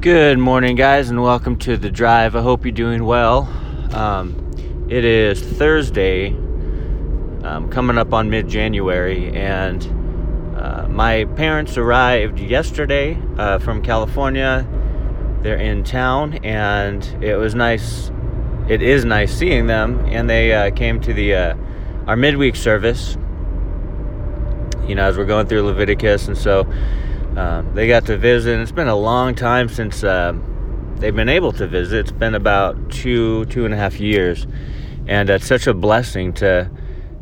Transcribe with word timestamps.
Good 0.00 0.38
morning, 0.38 0.76
guys, 0.76 1.08
and 1.08 1.22
welcome 1.22 1.56
to 1.60 1.78
the 1.78 1.90
drive. 1.90 2.36
I 2.36 2.42
hope 2.42 2.64
you're 2.64 2.70
doing 2.70 3.04
well. 3.04 3.48
Um, 3.92 4.86
it 4.90 5.04
is 5.04 5.40
Thursday, 5.40 6.28
um, 7.42 7.70
coming 7.70 7.96
up 7.96 8.12
on 8.12 8.28
mid 8.28 8.46
January, 8.46 9.34
and 9.34 9.82
uh, 10.56 10.86
my 10.88 11.24
parents 11.24 11.78
arrived 11.78 12.38
yesterday 12.38 13.20
uh, 13.38 13.58
from 13.58 13.82
California. 13.82 14.68
They're 15.40 15.56
in 15.56 15.82
town, 15.82 16.34
and 16.44 17.02
it 17.24 17.36
was 17.36 17.54
nice. 17.54 18.12
It 18.68 18.82
is 18.82 19.04
nice 19.04 19.34
seeing 19.34 19.66
them, 19.66 20.04
and 20.06 20.28
they 20.28 20.52
uh, 20.52 20.70
came 20.72 21.00
to 21.00 21.14
the 21.14 21.34
uh, 21.34 21.56
our 22.06 22.16
midweek 22.16 22.54
service. 22.54 23.16
You 24.86 24.94
know, 24.94 25.04
as 25.04 25.16
we're 25.16 25.24
going 25.24 25.46
through 25.46 25.62
Leviticus, 25.62 26.28
and 26.28 26.36
so 26.36 26.70
um, 27.36 27.74
they 27.74 27.86
got 27.86 28.06
to 28.06 28.16
visit. 28.16 28.58
It's 28.60 28.72
been 28.72 28.88
a 28.88 28.96
long 28.96 29.34
time 29.34 29.68
since 29.68 30.02
uh, 30.02 30.32
they've 30.96 31.14
been 31.14 31.28
able 31.28 31.52
to 31.52 31.66
visit. 31.66 32.00
It's 32.00 32.12
been 32.12 32.34
about 32.34 32.90
two, 32.90 33.44
two 33.46 33.64
and 33.64 33.74
a 33.74 33.76
half 33.76 34.00
years, 34.00 34.46
and 35.06 35.28
it's 35.28 35.46
such 35.46 35.66
a 35.66 35.74
blessing 35.74 36.32
to 36.34 36.70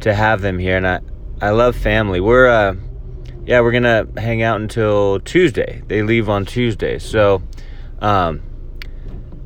to 0.00 0.14
have 0.14 0.40
them 0.40 0.58
here. 0.58 0.76
And 0.76 0.86
I, 0.86 1.00
I 1.40 1.50
love 1.50 1.76
family. 1.76 2.20
We're, 2.20 2.48
uh, 2.48 2.74
yeah, 3.44 3.60
we're 3.60 3.72
gonna 3.72 4.06
hang 4.16 4.42
out 4.42 4.60
until 4.60 5.20
Tuesday. 5.20 5.82
They 5.86 6.02
leave 6.02 6.28
on 6.28 6.44
Tuesday, 6.44 6.98
so 6.98 7.42
um, 8.00 8.42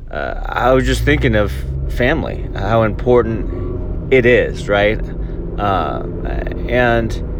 uh, 0.09 0.41
I 0.45 0.71
was 0.71 0.85
just 0.85 1.03
thinking 1.03 1.35
of 1.35 1.51
family, 1.89 2.49
how 2.55 2.83
important 2.83 4.13
it 4.13 4.25
is, 4.25 4.67
right? 4.67 4.99
Uh, 5.59 6.05
and 6.67 7.34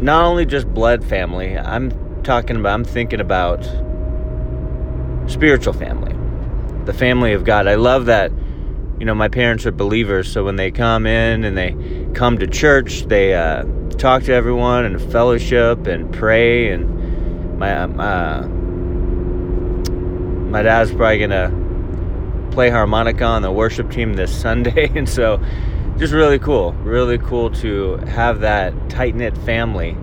not 0.00 0.24
only 0.24 0.46
just 0.46 0.66
blood 0.72 1.04
family, 1.04 1.58
I'm 1.58 2.22
talking 2.22 2.56
about, 2.56 2.74
I'm 2.74 2.84
thinking 2.84 3.20
about 3.20 3.64
spiritual 5.28 5.72
family, 5.72 6.14
the 6.84 6.92
family 6.92 7.32
of 7.32 7.44
God. 7.44 7.66
I 7.66 7.74
love 7.74 8.06
that, 8.06 8.30
you 8.98 9.06
know, 9.06 9.14
my 9.14 9.28
parents 9.28 9.66
are 9.66 9.72
believers, 9.72 10.30
so 10.30 10.44
when 10.44 10.56
they 10.56 10.70
come 10.70 11.06
in 11.06 11.44
and 11.44 11.56
they 11.56 11.74
come 12.14 12.38
to 12.38 12.46
church, 12.46 13.02
they 13.02 13.34
uh, 13.34 13.64
talk 13.98 14.22
to 14.24 14.32
everyone 14.32 14.84
and 14.84 15.00
fellowship 15.12 15.86
and 15.86 16.12
pray. 16.14 16.70
And 16.70 17.58
my, 17.58 17.74
uh, 17.82 18.46
my 20.48 20.62
dad's 20.62 20.92
probably 20.92 21.18
going 21.18 21.30
to 21.30 22.48
play 22.52 22.70
harmonica 22.70 23.24
on 23.24 23.42
the 23.42 23.52
worship 23.52 23.90
team 23.90 24.14
this 24.14 24.36
Sunday. 24.40 24.90
And 24.94 25.08
so, 25.08 25.40
just 25.98 26.12
really 26.12 26.38
cool, 26.38 26.72
really 26.74 27.18
cool 27.18 27.50
to 27.50 27.96
have 27.96 28.40
that 28.40 28.72
tight 28.88 29.16
knit 29.16 29.36
family, 29.38 29.96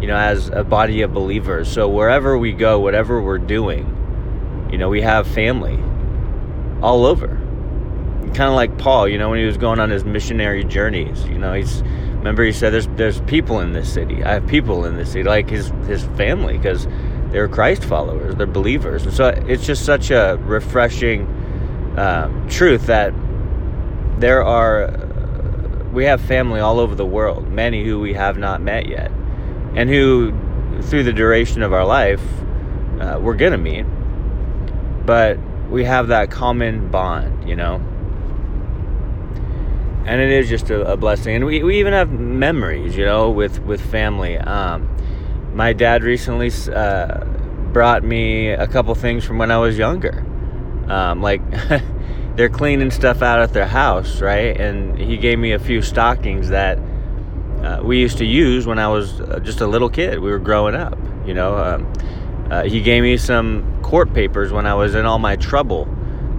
you 0.00 0.06
know, 0.06 0.16
as 0.16 0.50
a 0.50 0.62
body 0.62 1.00
of 1.00 1.14
believers. 1.14 1.72
So 1.72 1.88
wherever 1.88 2.36
we 2.36 2.52
go, 2.52 2.80
whatever 2.80 3.22
we're 3.22 3.38
doing, 3.38 4.68
you 4.70 4.76
know, 4.76 4.90
we 4.90 5.00
have 5.00 5.26
family 5.26 5.78
all 6.82 7.06
over. 7.06 7.28
Kind 8.34 8.50
of 8.50 8.54
like 8.54 8.76
Paul, 8.76 9.08
you 9.08 9.16
know, 9.16 9.30
when 9.30 9.38
he 9.38 9.46
was 9.46 9.56
going 9.56 9.80
on 9.80 9.88
his 9.88 10.04
missionary 10.04 10.64
journeys, 10.64 11.24
you 11.24 11.38
know, 11.38 11.54
he's 11.54 11.82
remember 12.18 12.44
he 12.44 12.52
said, 12.52 12.74
"There's 12.74 12.88
there's 12.88 13.20
people 13.22 13.60
in 13.60 13.72
this 13.72 13.90
city. 13.90 14.22
I 14.22 14.34
have 14.34 14.46
people 14.46 14.84
in 14.84 14.96
this 14.96 15.12
city, 15.12 15.24
like 15.24 15.48
his 15.48 15.68
his 15.86 16.04
family, 16.18 16.58
because 16.58 16.86
they're 17.30 17.48
Christ 17.48 17.84
followers, 17.84 18.34
they're 18.36 18.46
believers." 18.46 19.04
And 19.04 19.14
so 19.14 19.28
it's 19.28 19.64
just 19.64 19.86
such 19.86 20.10
a 20.10 20.38
refreshing 20.42 21.22
um, 21.96 22.46
truth 22.50 22.86
that 22.86 23.14
there 24.18 24.44
are 24.44 25.07
we 25.98 26.04
have 26.04 26.20
family 26.20 26.60
all 26.60 26.78
over 26.78 26.94
the 26.94 27.04
world, 27.04 27.48
many 27.48 27.84
who 27.84 27.98
we 27.98 28.12
have 28.12 28.38
not 28.38 28.60
met 28.60 28.86
yet, 28.86 29.10
and 29.74 29.90
who, 29.90 30.32
through 30.82 31.02
the 31.02 31.12
duration 31.12 31.60
of 31.60 31.72
our 31.72 31.84
life, 31.84 32.22
uh, 33.00 33.18
we're 33.20 33.34
gonna 33.34 33.58
meet. 33.58 33.82
But 35.04 35.40
we 35.68 35.82
have 35.82 36.06
that 36.06 36.30
common 36.30 36.88
bond, 36.88 37.48
you 37.48 37.56
know. 37.56 37.82
And 40.06 40.20
it 40.20 40.30
is 40.30 40.48
just 40.48 40.70
a, 40.70 40.92
a 40.92 40.96
blessing, 40.96 41.34
and 41.34 41.44
we, 41.44 41.64
we 41.64 41.80
even 41.80 41.92
have 41.92 42.12
memories, 42.12 42.96
you 42.96 43.04
know, 43.04 43.30
with 43.30 43.58
with 43.64 43.80
family. 43.80 44.38
Um, 44.38 44.88
my 45.52 45.72
dad 45.72 46.04
recently 46.04 46.52
uh, 46.72 47.24
brought 47.72 48.04
me 48.04 48.50
a 48.50 48.68
couple 48.68 48.94
things 48.94 49.24
from 49.24 49.38
when 49.38 49.50
I 49.50 49.58
was 49.58 49.76
younger, 49.76 50.24
um, 50.86 51.22
like. 51.22 51.42
they're 52.38 52.48
cleaning 52.48 52.92
stuff 52.92 53.20
out 53.20 53.40
at 53.40 53.52
their 53.52 53.66
house, 53.66 54.20
right? 54.20 54.56
And 54.60 54.96
he 54.96 55.16
gave 55.16 55.40
me 55.40 55.52
a 55.52 55.58
few 55.58 55.82
stockings 55.82 56.50
that 56.50 56.78
uh, 57.64 57.80
we 57.82 57.98
used 57.98 58.18
to 58.18 58.24
use 58.24 58.64
when 58.64 58.78
I 58.78 58.86
was 58.86 59.20
uh, 59.20 59.40
just 59.40 59.60
a 59.60 59.66
little 59.66 59.90
kid. 59.90 60.20
We 60.20 60.30
were 60.30 60.38
growing 60.38 60.76
up, 60.76 60.96
you 61.26 61.34
know. 61.34 61.56
Um, 61.56 61.92
uh, 62.48 62.62
he 62.62 62.80
gave 62.80 63.02
me 63.02 63.16
some 63.16 63.82
court 63.82 64.14
papers 64.14 64.52
when 64.52 64.66
I 64.66 64.74
was 64.74 64.94
in 64.94 65.04
all 65.04 65.18
my 65.18 65.34
trouble 65.34 65.88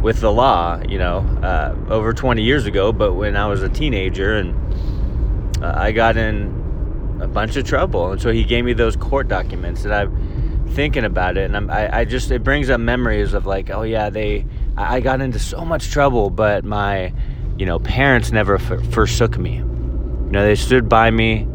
with 0.02 0.22
the 0.22 0.32
law, 0.32 0.82
you 0.88 0.98
know, 0.98 1.18
uh, 1.44 1.76
over 1.90 2.14
20 2.14 2.42
years 2.44 2.66
ago. 2.66 2.94
But 2.94 3.16
when 3.16 3.36
I 3.36 3.48
was 3.48 3.62
a 3.62 3.70
teenager 3.70 4.38
and 4.38 5.62
uh, 5.62 5.74
I 5.76 5.92
got 5.92 6.16
in 6.16 7.18
a 7.20 7.28
bunch 7.28 7.58
of 7.58 7.66
trouble, 7.66 8.14
and 8.14 8.22
so 8.22 8.32
he 8.32 8.46
gave 8.46 8.64
me 8.64 8.72
those 8.72 8.96
court 8.96 9.28
documents 9.28 9.84
that 9.84 9.92
I'm 9.92 10.66
thinking 10.70 11.04
about 11.04 11.36
it, 11.36 11.44
and 11.44 11.58
I'm, 11.58 11.70
I, 11.70 12.00
I 12.00 12.06
just 12.06 12.32
it 12.32 12.42
brings 12.42 12.70
up 12.70 12.80
memories 12.80 13.34
of 13.34 13.46
like, 13.46 13.70
oh 13.70 13.84
yeah, 13.84 14.10
they 14.10 14.46
I 14.80 15.02
got 15.02 15.20
into 15.20 15.40
so 15.40 15.66
much 15.66 15.92
trouble, 15.92 16.30
but 16.30 16.64
my, 16.64 17.14
you 17.58 17.66
know, 17.66 17.80
parents 17.80 18.32
never 18.32 18.56
f- 18.56 18.94
forsook 18.94 19.38
me. 19.38 19.56
You 19.58 20.32
know, 20.32 20.46
they 20.46 20.56
stood 20.56 20.88
by 20.88 21.12
me, 21.12 21.46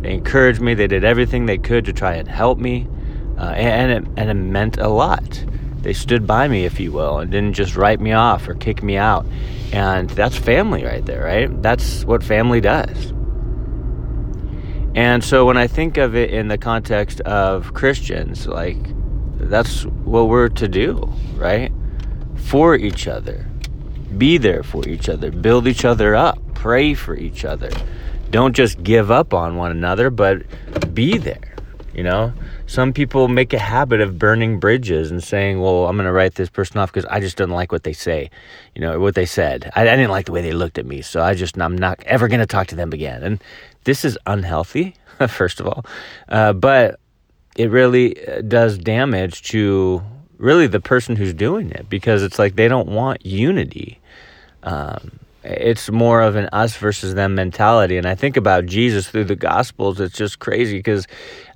they 0.00 0.12
encouraged 0.12 0.60
me, 0.60 0.74
they 0.74 0.88
did 0.88 1.04
everything 1.04 1.46
they 1.46 1.58
could 1.58 1.84
to 1.84 1.92
try 1.92 2.14
and 2.14 2.26
help 2.26 2.58
me, 2.58 2.88
uh, 3.38 3.50
and 3.50 3.92
it, 3.92 4.12
and 4.16 4.28
it 4.28 4.34
meant 4.34 4.78
a 4.78 4.88
lot. 4.88 5.44
They 5.82 5.92
stood 5.92 6.26
by 6.26 6.48
me, 6.48 6.64
if 6.64 6.80
you 6.80 6.90
will, 6.90 7.18
and 7.18 7.30
didn't 7.30 7.52
just 7.52 7.76
write 7.76 8.00
me 8.00 8.12
off 8.12 8.48
or 8.48 8.54
kick 8.54 8.82
me 8.82 8.96
out. 8.96 9.24
And 9.72 10.10
that's 10.10 10.36
family 10.36 10.84
right 10.84 11.04
there, 11.06 11.22
right? 11.22 11.62
That's 11.62 12.04
what 12.04 12.24
family 12.24 12.60
does. 12.60 13.12
And 14.96 15.22
so 15.22 15.44
when 15.46 15.56
I 15.56 15.68
think 15.68 15.96
of 15.96 16.16
it 16.16 16.30
in 16.30 16.48
the 16.48 16.58
context 16.58 17.20
of 17.20 17.72
Christians, 17.72 18.48
like 18.48 18.78
that's 19.36 19.84
what 19.84 20.28
we're 20.28 20.48
to 20.48 20.66
do, 20.66 21.12
right? 21.36 21.70
For 22.36 22.74
each 22.76 23.06
other. 23.08 23.46
Be 24.16 24.38
there 24.38 24.62
for 24.62 24.86
each 24.88 25.08
other. 25.08 25.30
Build 25.30 25.66
each 25.66 25.84
other 25.84 26.14
up. 26.14 26.38
Pray 26.54 26.94
for 26.94 27.16
each 27.16 27.44
other. 27.44 27.70
Don't 28.30 28.54
just 28.54 28.82
give 28.82 29.10
up 29.10 29.34
on 29.34 29.56
one 29.56 29.70
another, 29.70 30.10
but 30.10 30.42
be 30.94 31.18
there. 31.18 31.54
You 31.94 32.02
know, 32.02 32.32
some 32.66 32.92
people 32.92 33.28
make 33.28 33.52
a 33.52 33.58
habit 33.58 34.00
of 34.00 34.18
burning 34.18 34.58
bridges 34.58 35.12
and 35.12 35.22
saying, 35.22 35.60
"Well, 35.60 35.86
I'm 35.86 35.96
going 35.96 36.06
to 36.06 36.12
write 36.12 36.34
this 36.34 36.50
person 36.50 36.78
off 36.78 36.92
because 36.92 37.04
I 37.04 37.20
just 37.20 37.36
don't 37.36 37.50
like 37.50 37.70
what 37.70 37.84
they 37.84 37.92
say, 37.92 38.30
you 38.74 38.80
know, 38.80 38.98
what 38.98 39.14
they 39.14 39.26
said. 39.26 39.70
I, 39.76 39.82
I 39.82 39.96
didn't 39.96 40.10
like 40.10 40.26
the 40.26 40.32
way 40.32 40.42
they 40.42 40.52
looked 40.52 40.78
at 40.78 40.86
me, 40.86 41.02
so 41.02 41.22
I 41.22 41.34
just 41.34 41.56
I'm 41.56 41.78
not 41.78 42.02
ever 42.04 42.26
going 42.26 42.40
to 42.40 42.46
talk 42.46 42.66
to 42.68 42.74
them 42.74 42.92
again." 42.92 43.22
And 43.22 43.44
this 43.84 44.04
is 44.04 44.18
unhealthy, 44.26 44.96
first 45.28 45.60
of 45.60 45.68
all, 45.68 45.84
uh, 46.28 46.52
but 46.52 46.98
it 47.56 47.70
really 47.70 48.26
uh, 48.26 48.40
does 48.40 48.76
damage 48.76 49.42
to 49.50 50.02
really 50.44 50.66
the 50.66 50.80
person 50.80 51.16
who's 51.16 51.32
doing 51.32 51.70
it 51.70 51.88
because 51.88 52.22
it's 52.22 52.38
like 52.38 52.54
they 52.54 52.68
don't 52.68 52.88
want 52.88 53.24
unity. 53.24 53.98
Um, 54.62 55.18
it's 55.42 55.90
more 55.90 56.22
of 56.22 56.36
an 56.36 56.48
us 56.52 56.76
versus 56.76 57.14
them 57.14 57.34
mentality. 57.34 57.96
And 57.96 58.06
I 58.06 58.14
think 58.14 58.36
about 58.36 58.64
Jesus 58.66 59.08
through 59.08 59.24
the 59.24 59.36
Gospels, 59.36 60.00
it's 60.00 60.16
just 60.16 60.38
crazy 60.38 60.78
because, 60.78 61.06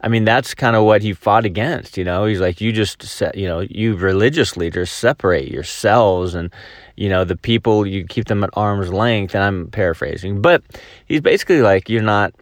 I 0.03 0.09
mean, 0.09 0.25
that's 0.25 0.55
kind 0.55 0.77
of 0.77 0.85
what 0.85 1.01
he 1.03 1.13
fought 1.15 1.47
against. 1.47 1.97
You 1.97 2.05
know, 2.05 2.27
he's 2.27 2.41
like, 2.41 2.61
you 2.61 2.73
just, 2.73 3.03
set, 3.03 3.37
you 3.37 3.47
know, 3.47 3.61
you 3.61 3.97
religious 3.97 4.57
leaders 4.57 4.91
separate 4.91 5.49
yourselves 5.49 6.35
and, 6.35 6.53
you 6.97 7.09
know, 7.09 7.25
the 7.25 7.37
people, 7.37 7.87
you 7.87 8.05
keep 8.05 8.27
them 8.27 8.45
at 8.45 8.51
arm's 8.55 8.93
length. 8.93 9.35
And 9.35 9.43
I'm 9.43 9.69
paraphrasing, 9.69 10.43
but 10.43 10.63
he's 11.07 11.23
basically 11.23 11.63
like, 11.63 11.89
you're 11.89 12.03
not, 12.03 12.35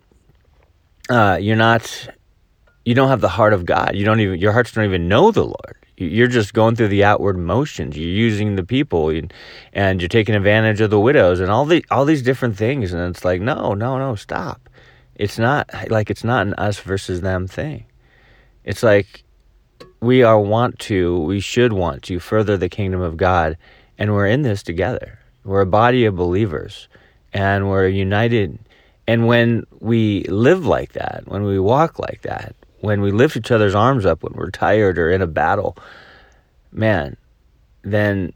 uh, 1.09 1.39
you're 1.41 1.55
not, 1.55 2.09
you 2.85 2.95
don't 2.95 3.09
have 3.09 3.21
the 3.21 3.29
heart 3.29 3.53
of 3.53 3.65
God. 3.65 3.93
You 3.95 4.05
don't 4.05 4.19
even, 4.19 4.41
your 4.41 4.53
hearts 4.53 4.73
don't 4.73 4.85
even 4.85 5.09
know 5.09 5.31
the 5.31 5.45
Lord 5.45 5.86
you're 5.97 6.29
just 6.29 6.53
going 6.53 6.77
through 6.77 6.89
the 6.89 7.05
outward 7.05 7.39
motions. 7.39 7.97
You're 7.97 8.09
using 8.09 8.57
the 8.57 8.65
people, 8.65 9.09
and 9.73 10.01
you're 10.01 10.09
taking 10.09 10.35
advantage 10.35 10.81
of 10.81 10.91
the 10.91 11.01
widows, 11.01 11.41
and 11.41 11.51
all 11.51 11.65
the 11.65 11.85
all 11.91 12.05
these 12.05 12.23
different 12.23 12.57
things. 12.57 12.93
And 12.93 13.03
it's 13.15 13.25
like, 13.25 13.41
no, 13.41 13.75
no, 13.75 13.99
no, 13.99 14.15
stop. 14.15 14.69
It's 15.15 15.39
not 15.39 15.71
like 15.89 16.11
it's 16.11 16.25
not 16.25 16.47
an 16.47 16.55
us 16.55 16.79
versus 16.79 17.23
them 17.23 17.47
thing. 17.47 17.87
It's 18.65 18.83
like 18.83 19.25
we 20.01 20.23
are 20.23 20.39
want 20.39 20.79
to, 20.79 21.19
we 21.21 21.41
should 21.41 21.73
want 21.73 22.03
to 22.05 22.19
further 22.19 22.57
the 22.57 22.69
kingdom 22.69 23.01
of 23.01 23.17
God, 23.17 23.57
and 23.99 24.13
we're 24.13 24.27
in 24.27 24.43
this 24.43 24.63
together. 24.63 25.19
We're 25.45 25.63
a 25.63 25.67
body 25.67 26.05
of 26.05 26.17
believers, 26.17 26.89
and 27.33 27.69
we're 27.69 27.89
united. 27.89 28.59
And 29.09 29.27
when 29.27 29.65
we 29.81 30.25
live 30.25 30.67
like 30.67 30.93
that, 30.93 31.23
when 31.27 31.45
we 31.45 31.59
walk 31.59 31.99
like 31.99 32.23
that, 32.23 32.55
when 32.87 33.01
we 33.01 33.11
lift 33.11 33.37
each 33.37 33.51
other's 33.51 33.75
arms 33.75 34.07
up 34.07 34.23
when 34.23 34.33
we're 34.35 34.51
tired 34.51 34.97
or 34.97 35.11
in 35.11 35.21
a 35.21 35.27
battle, 35.27 35.77
man, 36.71 37.17
then 37.83 38.33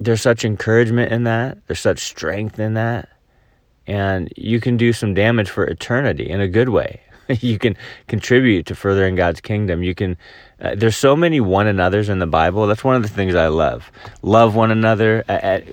there's 0.00 0.20
such 0.20 0.44
encouragement 0.44 1.12
in 1.12 1.22
that. 1.24 1.58
There's 1.66 1.80
such 1.80 2.00
strength 2.00 2.58
in 2.58 2.74
that. 2.74 3.08
And 3.86 4.32
you 4.36 4.60
can 4.60 4.76
do 4.76 4.92
some 4.92 5.14
damage 5.14 5.48
for 5.48 5.64
eternity 5.64 6.28
in 6.28 6.40
a 6.40 6.48
good 6.48 6.70
way. 6.70 7.00
you 7.40 7.58
can 7.58 7.76
contribute 8.08 8.66
to 8.66 8.74
furthering 8.74 9.14
God's 9.14 9.40
kingdom. 9.40 9.82
You 9.82 9.94
can. 9.94 10.16
Uh, 10.60 10.74
there's 10.74 10.96
so 10.96 11.14
many 11.14 11.40
one 11.40 11.68
another's 11.68 12.08
in 12.08 12.18
the 12.18 12.26
Bible. 12.26 12.66
That's 12.66 12.82
one 12.82 12.96
of 12.96 13.02
the 13.02 13.08
things 13.08 13.36
I 13.36 13.46
love. 13.46 13.92
Love 14.22 14.56
one 14.56 14.72
another. 14.72 15.24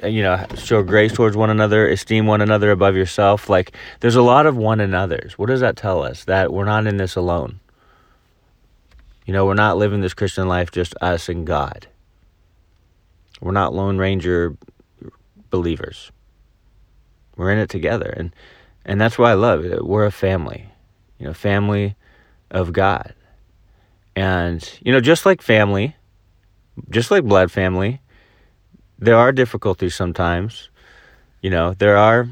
You 0.04 0.22
know, 0.22 0.46
show 0.56 0.84
grace 0.84 1.14
towards 1.14 1.36
one 1.36 1.50
another. 1.50 1.88
Esteem 1.88 2.28
one 2.28 2.42
another 2.42 2.72
above 2.72 2.96
yourself. 2.96 3.50
Like 3.50 3.72
there's 4.02 4.16
a 4.16 4.22
lot 4.22 4.46
of 4.46 4.58
one 4.58 4.80
another's. 4.80 5.38
What 5.40 5.48
does 5.48 5.62
that 5.62 5.76
tell 5.76 6.04
us? 6.04 6.26
That 6.26 6.54
we're 6.54 6.66
not 6.66 6.86
in 6.88 6.98
this 6.98 7.16
alone. 7.16 7.60
You 9.26 9.34
know, 9.34 9.46
we're 9.46 9.56
not 9.56 9.78
living 9.78 10.02
this 10.02 10.14
Christian 10.14 10.48
life 10.48 10.72
just 10.72 10.94
us 11.02 11.30
and 11.30 11.48
God. 11.48 11.88
We're 13.42 13.52
not 13.52 13.74
Lone 13.74 13.98
Ranger 13.98 14.56
believers. 15.50 16.12
We're 17.36 17.52
in 17.52 17.58
it 17.58 17.70
together, 17.70 18.14
and 18.16 18.34
and 18.86 19.02
that's 19.02 19.18
why 19.18 19.32
I 19.32 19.34
love 19.34 19.66
it. 19.66 19.86
We're 19.86 20.06
a 20.06 20.12
family, 20.12 20.68
you 21.20 21.26
know, 21.26 21.34
family 21.34 21.96
of 22.52 22.72
God, 22.72 23.14
and 24.16 24.80
you 24.82 24.92
know, 24.92 25.02
just 25.02 25.26
like 25.26 25.42
family, 25.42 25.96
just 26.90 27.12
like 27.12 27.24
blood 27.24 27.52
family, 27.52 28.02
there 29.00 29.18
are 29.18 29.32
difficulties 29.32 29.96
sometimes. 29.96 30.70
You 31.42 31.50
know, 31.50 31.74
there 31.74 31.98
are 31.98 32.30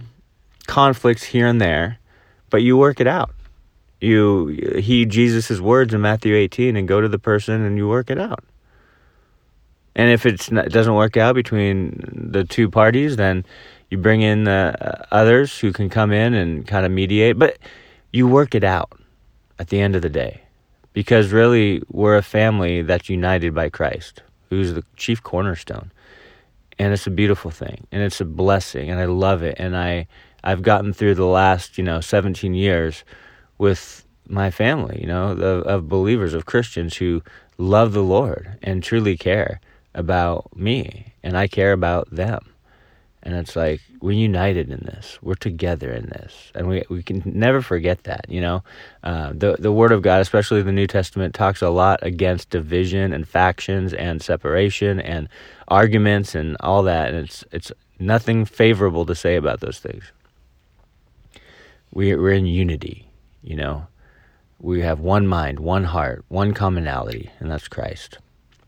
conflicts 0.68 1.24
here 1.24 1.48
and 1.48 1.60
there, 1.60 2.00
but 2.50 2.62
you 2.62 2.78
work 2.78 3.00
it 3.00 3.08
out. 3.08 3.34
You 4.04 4.48
heed 4.80 5.12
Jesus' 5.12 5.62
words 5.62 5.94
in 5.94 6.02
Matthew 6.02 6.36
18 6.36 6.76
and 6.76 6.90
go 6.90 7.00
to 7.00 7.08
the 7.08 7.18
person 7.18 7.64
and 7.64 7.78
you 7.78 7.88
work 7.88 8.10
it 8.10 8.20
out. 8.20 8.44
And 9.96 10.12
if 10.12 10.26
it 10.26 10.50
doesn't 10.50 10.94
work 10.94 11.16
out 11.16 11.36
between 11.36 12.04
the 12.12 12.44
two 12.44 12.70
parties, 12.70 13.16
then 13.16 13.46
you 13.90 13.98
bring 13.98 14.22
in 14.22 14.46
uh, 14.46 15.06
others 15.12 15.58
who 15.58 15.72
can 15.72 15.90
come 15.90 16.12
in 16.12 16.34
and 16.34 16.68
kind 16.68 16.86
of 16.86 16.92
mediate. 16.92 17.40
But 17.40 17.58
you 18.12 18.28
work 18.28 18.56
it 18.56 18.66
out 18.66 18.92
at 19.58 19.70
the 19.70 19.80
end 19.80 19.96
of 19.96 20.02
the 20.02 20.10
day. 20.10 20.42
Because 20.92 21.32
really, 21.32 21.82
we're 21.90 22.18
a 22.18 22.22
family 22.22 22.82
that's 22.82 23.10
united 23.10 23.56
by 23.56 23.70
Christ, 23.70 24.22
who's 24.50 24.74
the 24.74 24.84
chief 24.98 25.24
cornerstone. 25.24 25.94
And 26.78 26.92
it's 26.92 27.08
a 27.08 27.12
beautiful 27.12 27.52
thing. 27.52 27.88
And 27.90 28.04
it's 28.04 28.20
a 28.20 28.26
blessing. 28.26 28.90
And 28.92 29.00
I 29.00 29.06
love 29.06 29.44
it. 29.44 29.56
And 29.58 29.78
I, 29.78 30.08
I've 30.44 30.62
gotten 30.62 30.92
through 30.92 31.16
the 31.16 31.26
last, 31.26 31.78
you 31.78 31.86
know, 31.86 32.02
17 32.02 32.54
years 32.54 33.06
with 33.58 34.06
my 34.28 34.52
family, 34.52 35.00
you 35.02 35.08
know, 35.08 35.32
of, 35.32 35.42
of 35.42 35.90
believers, 35.90 36.34
of 36.34 36.46
Christians 36.46 36.98
who 36.98 37.22
love 37.58 37.94
the 37.94 38.04
Lord 38.04 38.58
and 38.64 38.84
truly 38.84 39.18
care 39.18 39.60
about 39.94 40.56
me, 40.56 41.14
and 41.22 41.38
I 41.38 41.48
care 41.48 41.72
about 41.72 42.10
them. 42.10 42.50
And 43.26 43.36
it's 43.36 43.56
like 43.56 43.80
we're 44.02 44.12
united 44.12 44.70
in 44.70 44.80
this. 44.80 45.18
We're 45.22 45.36
together 45.36 45.90
in 45.94 46.08
this, 46.08 46.52
and 46.56 46.68
we 46.68 46.84
we 46.90 47.02
can 47.02 47.22
never 47.26 47.62
forget 47.62 48.04
that. 48.04 48.26
You 48.28 48.42
know, 48.42 48.64
uh, 49.02 49.32
the 49.34 49.56
the 49.58 49.72
Word 49.72 49.94
of 49.94 50.02
God, 50.02 50.20
especially 50.20 50.62
the 50.62 50.74
New 50.74 50.88
Testament, 50.88 51.34
talks 51.34 51.62
a 51.62 51.70
lot 51.70 52.00
against 52.04 52.50
division 52.50 53.14
and 53.14 53.26
factions 53.26 53.94
and 53.94 54.22
separation 54.22 55.00
and 55.00 55.30
arguments 55.70 56.36
and 56.36 56.58
all 56.60 56.84
that. 56.84 57.14
And 57.14 57.18
it's 57.24 57.46
it's 57.54 57.72
nothing 57.98 58.44
favorable 58.44 59.06
to 59.06 59.16
say 59.16 59.38
about 59.38 59.62
those 59.62 59.80
things. 59.80 60.04
We 61.94 62.14
we're 62.18 62.32
in 62.34 62.46
unity. 62.46 63.08
You 63.44 63.58
know, 63.58 63.88
we 64.60 64.82
have 64.82 65.00
one 65.00 65.28
mind, 65.28 65.60
one 65.60 65.84
heart, 65.84 66.24
one 66.30 66.54
commonality, 66.54 67.30
and 67.40 67.52
that's 67.52 67.68
Christ. 67.68 68.18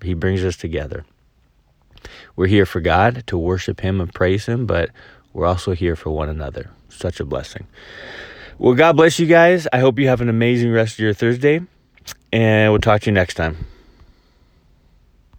He 0.03 0.13
brings 0.13 0.43
us 0.43 0.57
together. 0.57 1.05
We're 2.35 2.47
here 2.47 2.65
for 2.65 2.81
God 2.81 3.23
to 3.27 3.37
worship 3.37 3.79
Him 3.79 4.01
and 4.01 4.13
praise 4.13 4.45
Him, 4.45 4.65
but 4.65 4.89
we're 5.33 5.45
also 5.45 5.73
here 5.73 5.95
for 5.95 6.11
one 6.11 6.29
another. 6.29 6.69
Such 6.89 7.19
a 7.19 7.25
blessing. 7.25 7.67
Well, 8.57 8.73
God 8.73 8.97
bless 8.97 9.19
you 9.19 9.25
guys. 9.25 9.67
I 9.73 9.79
hope 9.79 9.97
you 9.97 10.07
have 10.07 10.21
an 10.21 10.29
amazing 10.29 10.71
rest 10.71 10.95
of 10.95 10.99
your 10.99 11.13
Thursday, 11.13 11.61
and 12.31 12.71
we'll 12.71 12.81
talk 12.81 13.01
to 13.01 13.09
you 13.09 13.13
next 13.13 13.35
time. 13.35 13.65